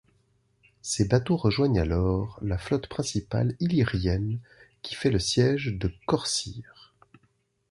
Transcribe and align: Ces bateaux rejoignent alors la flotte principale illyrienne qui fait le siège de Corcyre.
Ces 0.81 1.05
bateaux 1.07 1.37
rejoignent 1.37 1.79
alors 1.79 2.39
la 2.41 2.57
flotte 2.57 2.87
principale 2.87 3.55
illyrienne 3.59 4.39
qui 4.81 4.95
fait 4.95 5.11
le 5.11 5.19
siège 5.19 5.75
de 5.77 5.91
Corcyre. 6.07 6.91